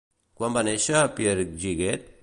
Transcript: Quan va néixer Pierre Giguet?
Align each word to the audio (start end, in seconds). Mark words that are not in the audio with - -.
Quan 0.39 0.55
va 0.55 0.63
néixer 0.69 1.03
Pierre 1.21 1.47
Giguet? 1.67 2.15